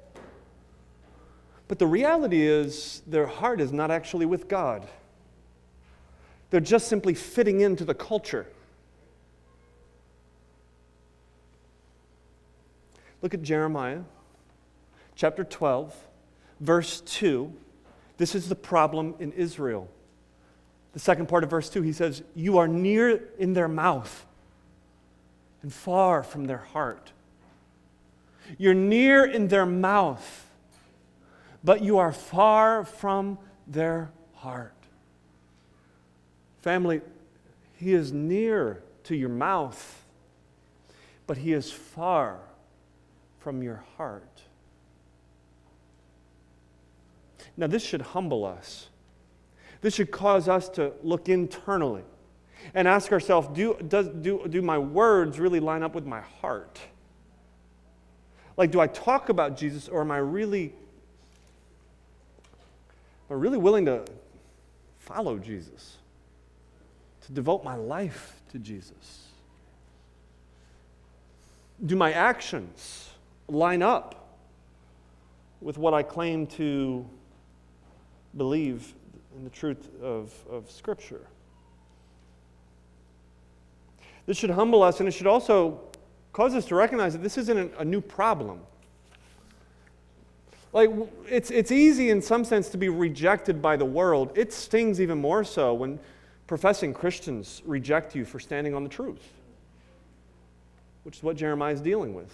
[1.67, 4.87] But the reality is, their heart is not actually with God.
[6.51, 8.47] They're just simply fitting into the culture.
[13.21, 14.03] Look at Jeremiah
[15.17, 15.93] chapter 12,
[16.61, 17.53] verse 2.
[18.19, 19.89] This is the problem in Israel.
[20.95, 24.25] The second part of verse 2, he says, You are near in their mouth
[25.63, 27.13] and far from their heart.
[28.59, 30.47] You're near in their mouth,
[31.65, 34.73] but you are far from their heart.
[36.63, 37.01] Family,
[37.75, 40.05] he is near to your mouth,
[41.27, 42.39] but he is far
[43.41, 44.43] from your heart.
[47.57, 48.89] Now, this should humble us.
[49.85, 52.05] This should cause us to look internally
[52.73, 56.81] and ask ourselves do, does, do, do my words really line up with my heart?
[58.57, 60.73] Like, do I talk about Jesus or am I really,
[63.29, 64.07] am I really willing to
[65.01, 65.99] follow Jesus?
[67.27, 69.29] To devote my life to Jesus?
[71.85, 73.11] Do my actions
[73.49, 74.39] line up
[75.61, 77.05] with what I claim to
[78.35, 78.95] believe
[79.37, 81.27] in the truth of, of Scripture.
[84.27, 85.81] This should humble us, and it should also
[86.33, 88.61] cause us to recognize that this isn't a new problem.
[90.73, 90.91] Like,
[91.29, 94.33] it's, it's easy in some sense to be rejected by the world.
[94.35, 96.01] It stings even more so when
[96.47, 99.23] professing Christians reject you for standing on the truth,
[101.05, 102.33] which is what Jeremiah is dealing with.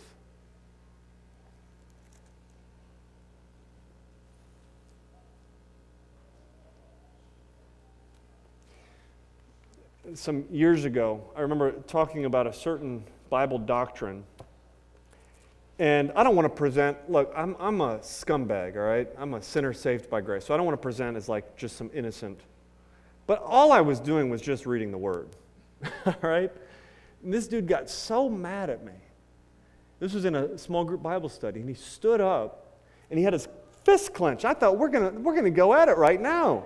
[10.15, 14.25] Some years ago, I remember talking about a certain Bible doctrine.
[15.79, 19.09] And I don't want to present, look, I'm, I'm a scumbag, all right?
[19.17, 20.45] I'm a sinner saved by grace.
[20.45, 22.41] So I don't want to present as like just some innocent.
[23.27, 25.29] But all I was doing was just reading the word,
[26.07, 26.53] all right?
[27.23, 28.93] And this dude got so mad at me.
[30.01, 32.79] This was in a small group Bible study, and he stood up
[33.11, 33.49] and he had his
[33.85, 34.45] fist clenched.
[34.45, 36.65] I thought, we're going to we're to go at it right now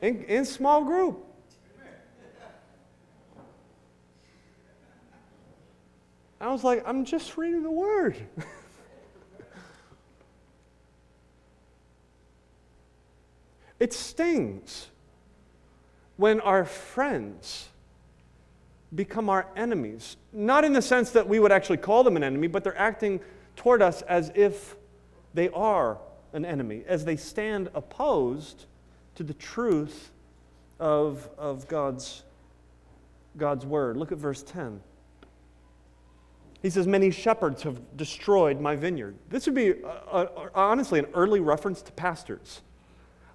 [0.00, 1.24] in, in small group.
[6.42, 8.16] I was like, I'm just reading the word.
[13.78, 14.88] it stings
[16.16, 17.68] when our friends
[18.92, 20.16] become our enemies.
[20.32, 23.20] Not in the sense that we would actually call them an enemy, but they're acting
[23.54, 24.74] toward us as if
[25.34, 25.98] they are
[26.32, 28.66] an enemy, as they stand opposed
[29.14, 30.10] to the truth
[30.80, 32.24] of, of God's,
[33.36, 33.96] God's word.
[33.96, 34.80] Look at verse 10.
[36.62, 39.16] He says, Many shepherds have destroyed my vineyard.
[39.28, 42.62] This would be, uh, uh, honestly, an early reference to pastors.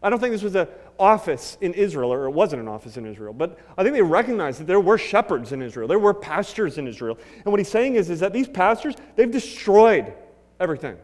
[0.01, 0.67] I don't think this was an
[0.99, 4.59] office in Israel, or it wasn't an office in Israel, but I think they recognized
[4.61, 7.17] that there were shepherds in Israel, there were pastors in Israel.
[7.43, 10.13] And what he's saying is, is that these pastors, they've destroyed
[10.59, 10.97] everything.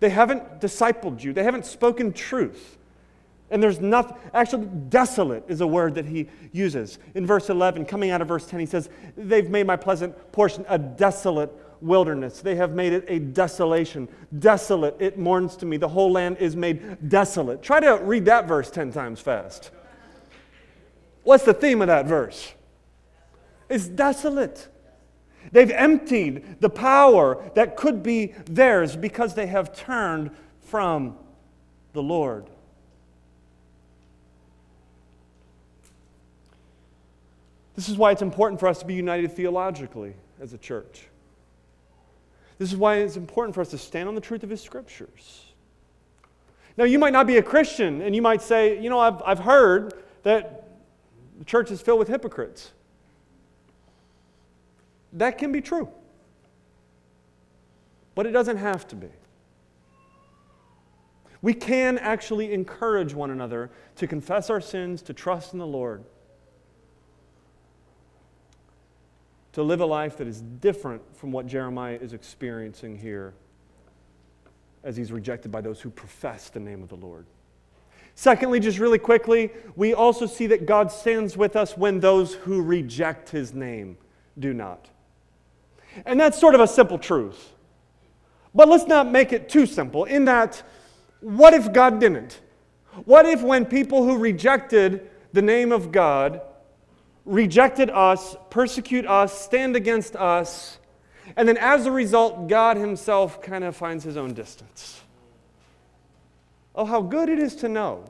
[0.00, 2.78] They haven't discipled you, they haven't spoken truth.
[3.50, 6.98] And there's nothing, actually, desolate is a word that he uses.
[7.14, 10.64] In verse 11, coming out of verse 10, he says, They've made my pleasant portion
[10.68, 12.40] a desolate wilderness.
[12.40, 14.08] They have made it a desolation.
[14.38, 15.76] Desolate, it mourns to me.
[15.76, 17.62] The whole land is made desolate.
[17.62, 19.70] Try to read that verse 10 times fast.
[21.22, 22.52] What's the theme of that verse?
[23.68, 24.68] It's desolate.
[25.52, 30.30] They've emptied the power that could be theirs because they have turned
[30.62, 31.16] from
[31.92, 32.48] the Lord.
[37.76, 41.06] This is why it's important for us to be united theologically as a church.
[42.58, 45.44] This is why it's important for us to stand on the truth of His scriptures.
[46.76, 49.38] Now, you might not be a Christian, and you might say, you know, I've, I've
[49.38, 50.68] heard that
[51.38, 52.72] the church is filled with hypocrites.
[55.12, 55.88] That can be true,
[58.14, 59.08] but it doesn't have to be.
[61.42, 66.02] We can actually encourage one another to confess our sins, to trust in the Lord.
[69.54, 73.34] To live a life that is different from what Jeremiah is experiencing here
[74.82, 77.24] as he's rejected by those who profess the name of the Lord.
[78.16, 82.62] Secondly, just really quickly, we also see that God stands with us when those who
[82.62, 83.96] reject his name
[84.38, 84.88] do not.
[86.04, 87.52] And that's sort of a simple truth.
[88.54, 90.62] But let's not make it too simple, in that,
[91.20, 92.40] what if God didn't?
[93.04, 96.40] What if, when people who rejected the name of God,
[97.24, 100.78] rejected us, persecute us, stand against us,
[101.36, 105.00] and then as a result, God Himself kind of finds His own distance?
[106.74, 108.04] Oh, how good it is to know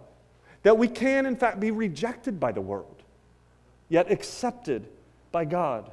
[0.63, 3.03] that we can, in fact, be rejected by the world,
[3.89, 4.89] yet accepted
[5.31, 5.91] by God.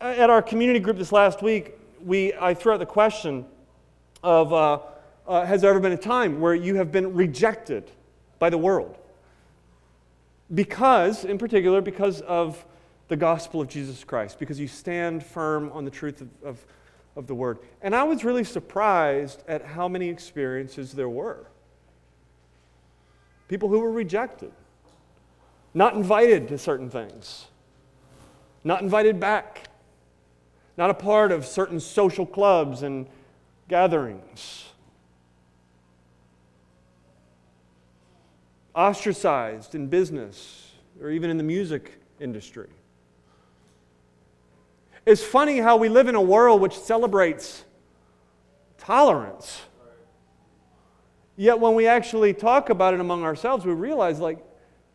[0.00, 3.44] At our community group this last week, we, I threw out the question
[4.22, 4.78] of uh,
[5.26, 7.90] uh, Has there ever been a time where you have been rejected
[8.38, 8.96] by the world?
[10.52, 12.64] Because, in particular, because of
[13.08, 16.66] the gospel of Jesus Christ, because you stand firm on the truth of, of,
[17.16, 17.58] of the word.
[17.82, 21.46] And I was really surprised at how many experiences there were.
[23.48, 24.52] People who were rejected,
[25.74, 27.46] not invited to certain things,
[28.62, 29.68] not invited back,
[30.76, 33.06] not a part of certain social clubs and
[33.68, 34.69] gatherings.
[38.74, 42.68] Ostracized in business or even in the music industry.
[45.06, 47.64] It's funny how we live in a world which celebrates
[48.78, 49.62] tolerance.
[51.36, 54.38] Yet when we actually talk about it among ourselves, we realize like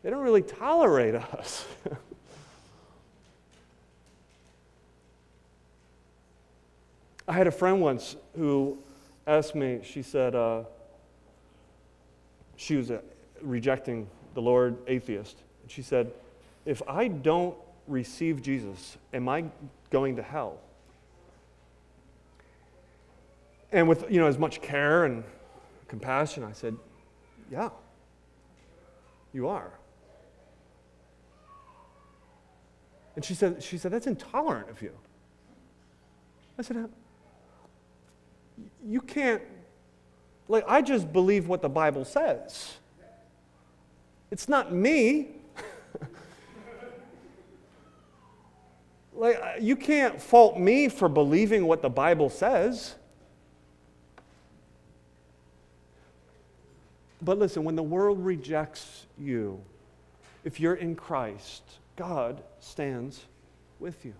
[0.02, 1.66] they don't really tolerate us.
[7.28, 8.78] I had a friend once who
[9.26, 10.62] asked me, she said, uh,
[12.56, 13.00] she was uh,
[13.40, 15.36] rejecting the Lord, atheist.
[15.62, 16.12] And she said,
[16.64, 17.56] If I don't
[17.86, 19.44] receive Jesus, am I
[19.90, 20.58] going to hell?
[23.72, 25.24] And with you know as much care and
[25.88, 26.76] compassion, I said,
[27.50, 27.70] Yeah,
[29.32, 29.70] you are.
[33.16, 34.92] And she said, she said, That's intolerant of you.
[36.58, 36.88] I said,
[38.86, 39.42] You can't,
[40.48, 42.74] like, I just believe what the Bible says.
[44.30, 45.28] It's not me.
[49.14, 52.96] like, uh, you can't fault me for believing what the Bible says.
[57.22, 59.60] But listen, when the world rejects you,
[60.44, 61.62] if you're in Christ,
[61.96, 63.24] God stands
[63.80, 64.14] with you.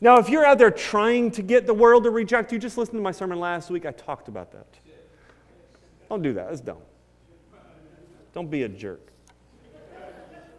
[0.00, 2.96] Now, if you're out there trying to get the world to reject you, just listen
[2.96, 3.86] to my sermon last week.
[3.86, 4.66] I talked about that.
[6.08, 6.48] Don't do that.
[6.48, 6.78] That's dumb.
[8.34, 9.00] Don't be a jerk.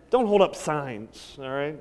[0.09, 1.77] Don't hold up signs, all right?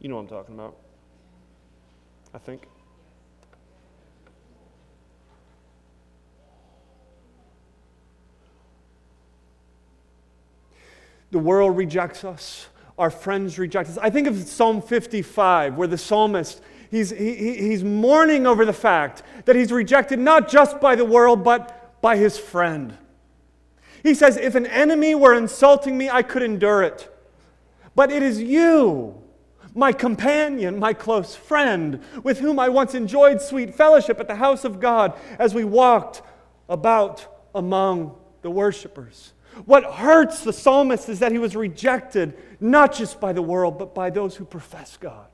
[0.00, 0.76] You know what I'm talking about.
[2.32, 2.66] I think.
[11.32, 12.68] The world rejects us.
[12.98, 13.98] Our friends reject us.
[13.98, 19.22] I think of Psalm 55, where the psalmist, he's, he, he's mourning over the fact
[19.44, 21.75] that he's rejected not just by the world, but
[22.06, 22.96] by his friend.
[24.04, 27.12] He says, If an enemy were insulting me, I could endure it.
[27.96, 29.20] But it is you,
[29.74, 34.64] my companion, my close friend, with whom I once enjoyed sweet fellowship at the house
[34.64, 36.22] of God as we walked
[36.68, 37.26] about
[37.56, 39.32] among the worshipers.
[39.64, 43.96] What hurts the psalmist is that he was rejected not just by the world, but
[43.96, 45.26] by those who profess God,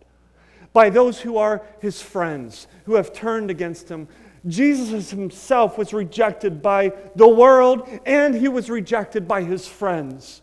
[0.73, 4.09] by those who are his friends, who have turned against him.
[4.47, 10.43] Jesus himself was rejected by the world, and he was rejected by his friends.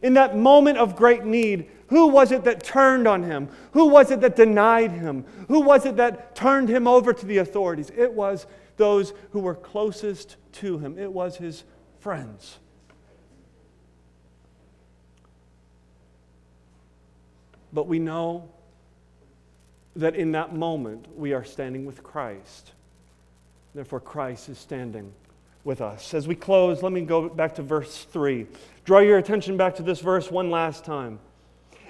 [0.00, 3.48] In that moment of great need, who was it that turned on him?
[3.72, 5.24] Who was it that denied him?
[5.48, 7.92] Who was it that turned him over to the authorities?
[7.96, 8.46] It was
[8.76, 11.64] those who were closest to him, it was his
[12.00, 12.58] friends.
[17.72, 18.48] But we know
[19.96, 22.72] that in that moment we are standing with Christ.
[23.74, 25.12] Therefore, Christ is standing
[25.64, 26.12] with us.
[26.14, 28.46] As we close, let me go back to verse 3.
[28.84, 31.18] Draw your attention back to this verse one last time.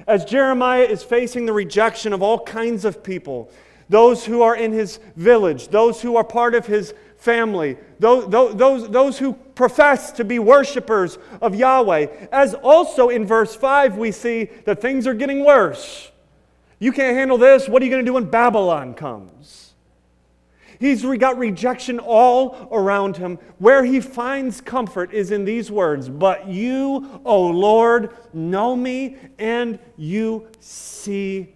[0.07, 3.51] As Jeremiah is facing the rejection of all kinds of people,
[3.89, 8.89] those who are in his village, those who are part of his family, those, those,
[8.89, 12.07] those who profess to be worshipers of Yahweh.
[12.33, 16.11] As also in verse 5, we see that things are getting worse.
[16.79, 17.69] You can't handle this.
[17.69, 19.72] What are you going to do when Babylon comes?
[20.83, 23.39] He's got rejection all around him.
[23.59, 29.79] Where he finds comfort is in these words But you, O Lord, know me and
[29.97, 31.55] you see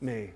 [0.00, 0.30] me.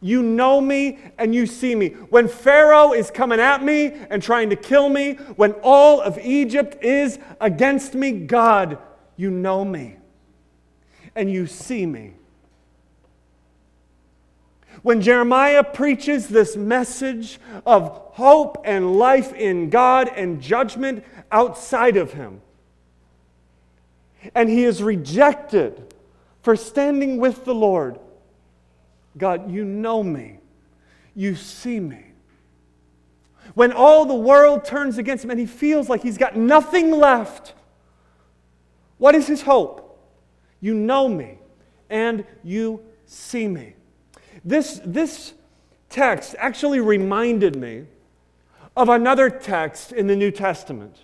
[0.00, 1.88] You know me and you see me.
[1.88, 6.82] When Pharaoh is coming at me and trying to kill me, when all of Egypt
[6.82, 8.78] is against me, God,
[9.18, 9.98] you know me.
[11.14, 12.14] and you see me.
[14.82, 22.12] When Jeremiah preaches this message of hope and life in God and judgment outside of
[22.12, 22.40] him,
[24.34, 25.94] and he is rejected
[26.42, 27.98] for standing with the Lord,
[29.18, 30.38] God, you know me,
[31.14, 32.04] you see me.
[33.54, 37.54] When all the world turns against him and he feels like he's got nothing left,
[38.96, 39.98] what is his hope?
[40.60, 41.38] You know me
[41.88, 43.74] and you see me.
[44.44, 45.34] This, this
[45.88, 47.86] text actually reminded me
[48.76, 50.96] of another text in the New Testament.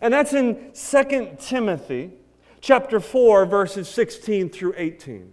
[0.00, 2.12] And that's in 2 Timothy
[2.60, 5.32] chapter 4 verses 16 through 18.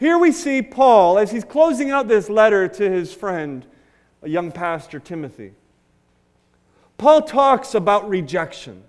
[0.00, 3.64] Here we see Paul as he's closing out this letter to his friend,
[4.22, 5.52] a young pastor Timothy.
[6.98, 8.82] Paul talks about rejection.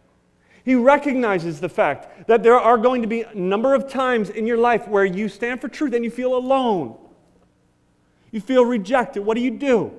[0.63, 4.47] He recognizes the fact that there are going to be a number of times in
[4.47, 6.97] your life where you stand for truth and you feel alone.
[8.31, 9.23] You feel rejected.
[9.23, 9.91] What do you do?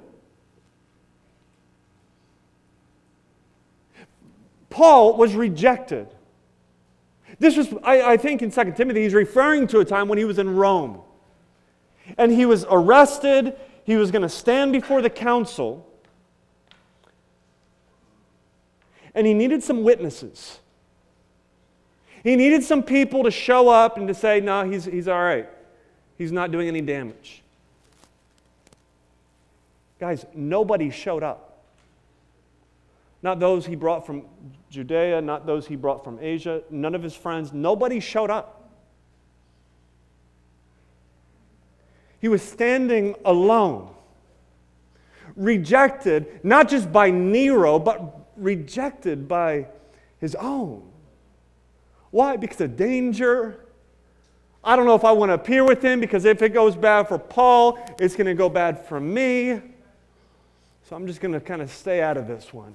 [4.71, 6.09] Paul was rejected.
[7.39, 10.25] This was, I, I, think, in 2 Timothy, he's referring to a time when he
[10.25, 11.01] was in Rome.
[12.19, 13.57] And he was arrested.
[13.85, 15.87] He was going to stand before the council.
[19.15, 20.59] And he needed some witnesses.
[22.23, 25.49] He needed some people to show up and to say, no, he's, he's all right.
[26.17, 27.43] He's not doing any damage.
[30.01, 31.63] Guys, nobody showed up.
[33.23, 34.25] Not those he brought from
[34.71, 37.53] Judea, not those he brought from Asia, none of his friends.
[37.53, 38.71] Nobody showed up.
[42.21, 43.95] He was standing alone,
[45.37, 49.67] rejected, not just by Nero, but rejected by
[50.21, 50.83] his own.
[52.11, 52.37] Why?
[52.37, 53.61] Because of danger.
[54.63, 57.09] I don't know if I want to appear with him because if it goes bad
[57.09, 59.61] for Paul, it's going to go bad for me.
[60.89, 62.75] So I'm just going to kind of stay out of this one.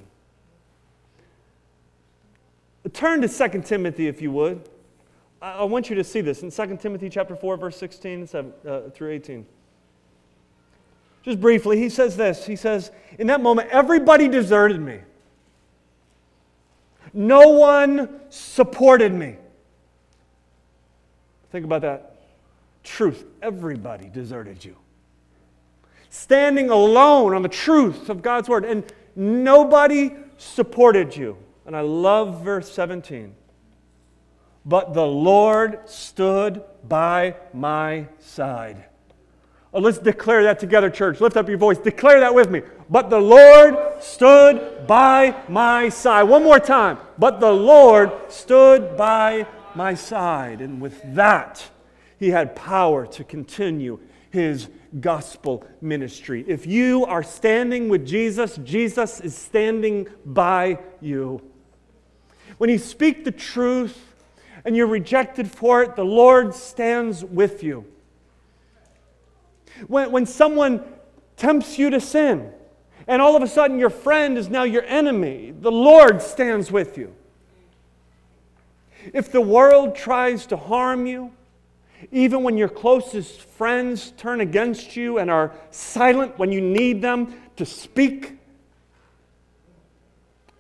[2.93, 4.67] Turn to 2 Timothy, if you would.
[5.41, 9.11] I want you to see this in 2 Timothy chapter 4, verse 16 uh, through
[9.11, 9.45] 18.
[11.23, 12.45] Just briefly, he says this.
[12.45, 14.99] He says, In that moment, everybody deserted me.
[17.13, 19.37] No one supported me.
[21.51, 22.15] Think about that.
[22.83, 23.25] Truth.
[23.41, 24.75] Everybody deserted you.
[26.09, 28.83] Standing alone on the truth of God's word, and
[29.15, 31.37] nobody supported you.
[31.65, 33.35] And I love verse 17.
[34.65, 38.85] But the Lord stood by my side.
[39.71, 41.21] Oh, let's declare that together, church.
[41.21, 41.77] Lift up your voice.
[41.77, 42.63] Declare that with me.
[42.89, 46.23] But the Lord stood by my side.
[46.23, 46.97] One more time.
[47.19, 49.45] But the Lord stood by
[49.75, 50.61] my side.
[50.61, 51.69] And with that,
[52.17, 53.99] he had power to continue
[54.31, 56.43] his gospel ministry.
[56.47, 61.41] If you are standing with Jesus, Jesus is standing by you.
[62.57, 64.15] When you speak the truth
[64.65, 67.85] and you're rejected for it, the Lord stands with you.
[69.87, 70.83] When, when someone
[71.37, 72.51] tempts you to sin,
[73.07, 76.97] and all of a sudden your friend is now your enemy, the Lord stands with
[76.97, 77.13] you.
[79.13, 81.31] If the world tries to harm you,
[82.11, 87.33] even when your closest friends turn against you and are silent when you need them
[87.57, 88.37] to speak,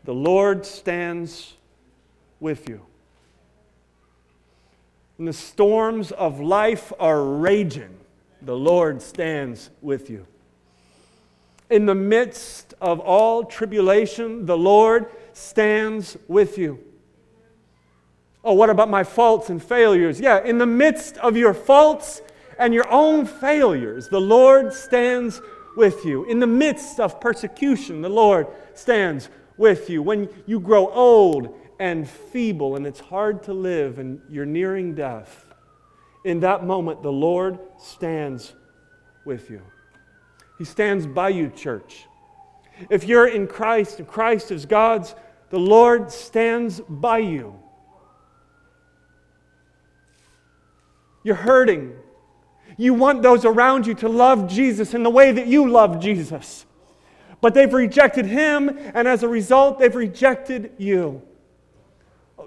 [0.03, 1.53] the Lord stands
[2.39, 2.81] with you.
[5.17, 7.98] When the storms of life are raging,
[8.41, 10.25] the Lord stands with you.
[11.69, 16.79] In the midst of all tribulation, the Lord stands with you.
[18.43, 20.19] Oh, what about my faults and failures?
[20.19, 22.21] Yeah, in the midst of your faults
[22.57, 25.41] and your own failures, the Lord stands
[25.75, 26.23] with you.
[26.25, 30.01] In the midst of persecution, the Lord stands with you.
[30.01, 35.45] When you grow old and feeble and it's hard to live and you're nearing death,
[36.23, 38.53] in that moment, the Lord stands
[39.25, 39.61] with you.
[40.57, 42.05] He stands by you, church.
[42.89, 45.15] If you're in Christ and Christ is God's,
[45.49, 47.55] the Lord stands by you.
[51.23, 51.93] You're hurting.
[52.77, 56.65] You want those around you to love Jesus in the way that you love Jesus.
[57.41, 61.21] But they've rejected him, and as a result, they've rejected you.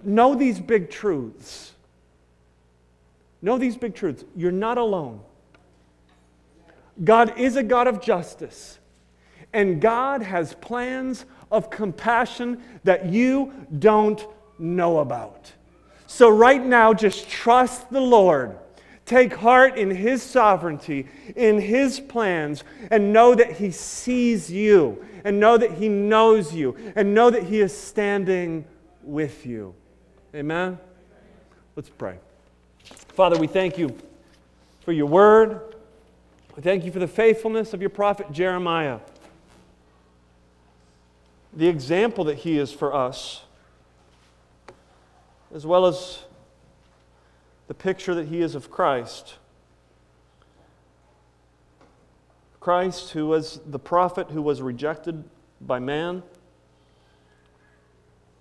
[0.02, 1.72] Know these big truths.
[3.42, 4.24] Know these big truths.
[4.36, 5.20] You're not alone.
[7.02, 8.78] God is a God of justice,
[9.52, 14.24] and God has plans of compassion that you don't
[14.58, 15.52] know about.
[16.06, 18.56] So, right now, just trust the Lord.
[19.04, 25.40] Take heart in His sovereignty, in His plans, and know that He sees you, and
[25.40, 28.64] know that He knows you, and know that He is standing
[29.02, 29.74] with you.
[30.34, 30.78] Amen?
[31.74, 32.18] Let's pray.
[32.84, 33.96] Father, we thank you
[34.80, 35.74] for your word.
[36.56, 39.00] We thank you for the faithfulness of your prophet Jeremiah,
[41.52, 43.42] the example that he is for us,
[45.54, 46.24] as well as
[47.68, 49.36] the picture that he is of Christ.
[52.60, 55.24] Christ, who was the prophet who was rejected
[55.60, 56.22] by man,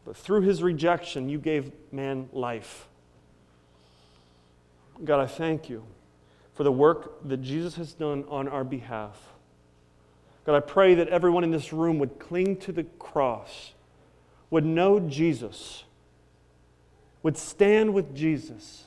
[0.06, 2.88] but through his rejection, you gave man life.
[5.04, 5.84] God, I thank you
[6.54, 9.18] for the work that Jesus has done on our behalf.
[10.46, 13.74] God, I pray that everyone in this room would cling to the cross,
[14.50, 15.84] would know Jesus,
[17.24, 18.86] would stand with Jesus,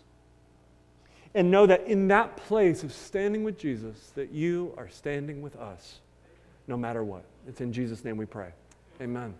[1.34, 5.56] and know that in that place of standing with Jesus, that you are standing with
[5.56, 6.00] us,
[6.68, 7.24] no matter what.
[7.48, 8.50] It's in Jesus' name we pray.
[9.00, 9.34] Amen.